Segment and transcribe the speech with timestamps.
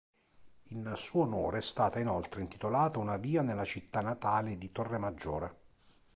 [0.69, 5.57] In suo onore è stata inoltre intitolata una via nella città natale di Torremaggiore.